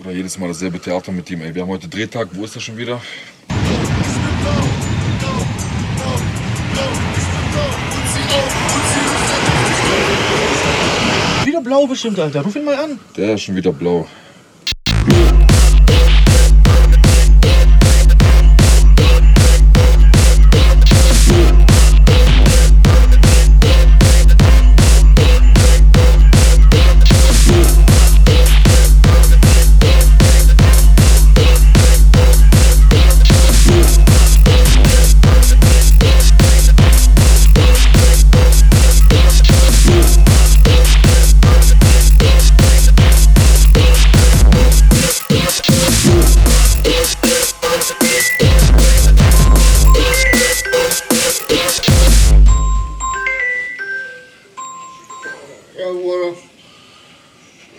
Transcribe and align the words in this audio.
Oder 0.00 0.12
jedes 0.12 0.38
Mal 0.38 0.48
dasselbe 0.48 0.80
Theater 0.80 1.12
mit 1.12 1.30
ihm. 1.30 1.42
Ey, 1.42 1.54
wir 1.54 1.62
haben 1.62 1.68
heute 1.68 1.86
Drehtag, 1.86 2.28
wo 2.32 2.44
ist 2.44 2.54
er 2.54 2.62
schon 2.62 2.76
wieder? 2.78 3.00
Wieder 11.44 11.60
blau 11.60 11.86
bestimmt, 11.86 12.18
Alter. 12.18 12.40
Ruf 12.40 12.56
ihn 12.56 12.64
mal 12.64 12.76
an. 12.76 12.98
Der 13.16 13.34
ist 13.34 13.42
schon 13.42 13.56
wieder 13.56 13.72
blau. 13.72 14.08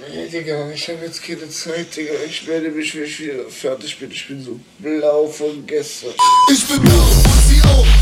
Nee, 0.10 0.28
Digga, 0.28 0.72
ich 0.72 0.90
habe 0.90 1.06
jetzt 1.06 1.24
keine 1.24 1.48
Zeit, 1.50 1.96
Digga. 1.96 2.14
Ich 2.26 2.48
werde 2.48 2.70
mich, 2.70 2.96
wenn 2.96 3.04
ich 3.04 3.20
wieder 3.20 3.50
fertig 3.50 4.00
bin. 4.00 4.12
Ich 4.12 4.28
bin 4.28 4.44
so 4.44 4.60
blau 4.80 5.28
von 5.28 5.66
gestern. 5.66 6.14
Ich 6.52 6.68
bin 6.68 6.82
blau 6.82 6.94
und 6.94 7.44
sie 7.48 7.62
auch. 7.62 8.01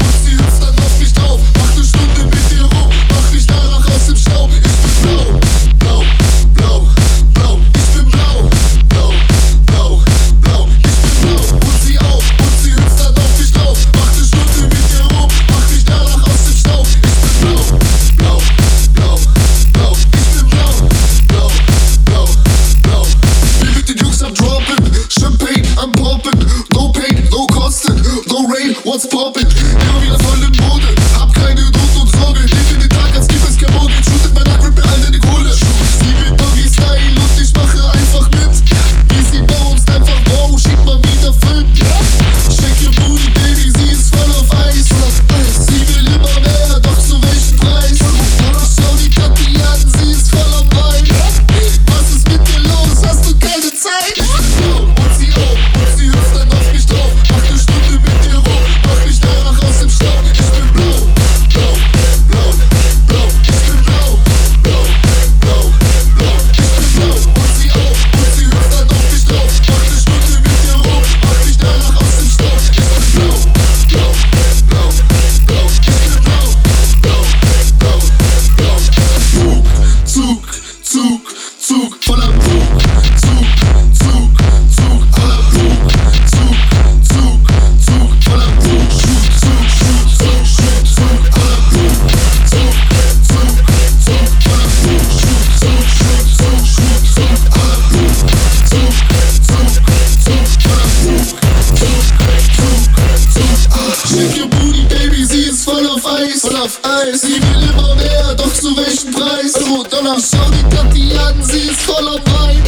auf 106.69 106.79
Eis. 106.83 107.21
Sie 107.21 107.41
will 107.41 107.69
immer 107.69 107.95
mehr, 107.95 108.35
doch 108.35 108.53
zu 108.53 108.75
welchem 108.77 109.11
Preis? 109.11 109.55
Euro, 109.55 109.83
Dollar, 109.83 110.17
schau 110.19 110.49
die 110.51 110.63
Tati 110.75 111.17
an, 111.17 111.41
sie 111.41 111.69
ist 111.69 111.81
voller 111.81 112.19
Wein. 112.25 112.63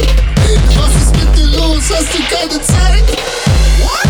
Was 0.76 0.94
ist 1.02 1.14
mit 1.16 1.36
dir 1.36 1.46
los? 1.58 1.84
Hast 1.90 2.12
du 2.12 2.18
keine 2.34 2.60
Zeit? 2.62 3.04
What? 3.80 4.08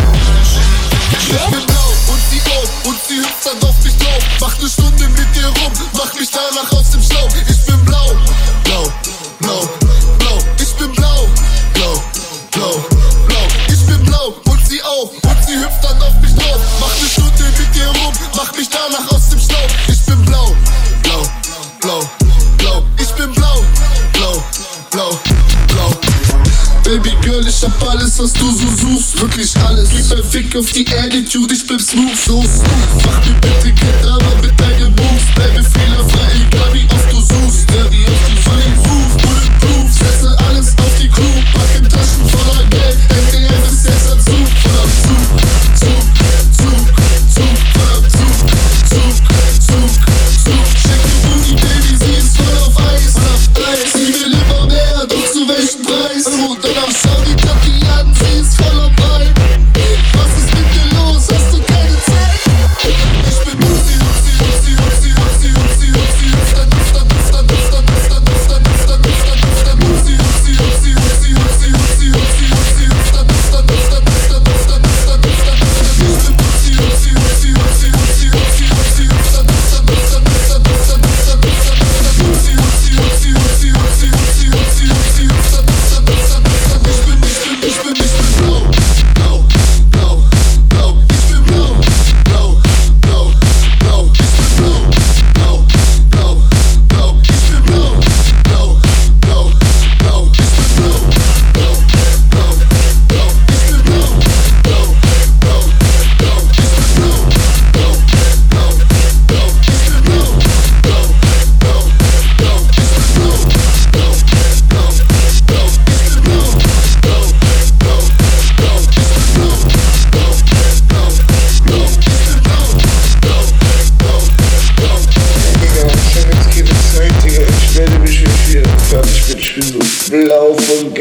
Ich 27.62 27.68
hab 27.68 27.90
alles, 27.90 28.18
was 28.18 28.32
du 28.32 28.50
so 28.50 28.66
suchst, 28.76 29.20
wirklich 29.20 29.56
alles. 29.58 29.88
Gib 29.90 30.18
ein 30.18 30.24
Fick 30.24 30.56
auf 30.56 30.72
die 30.72 30.84
Attitude, 30.98 31.54
ich 31.54 31.64
bleib 31.64 31.80
smooth. 31.80 32.16
So 32.16 32.42
smooth, 32.42 33.04
mach 33.06 33.24
mir 33.24 33.34
bitte 33.34 33.72
Geld 33.72 34.04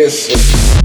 blau 0.01 0.09
von 0.09 0.31
gestern. 0.31 0.81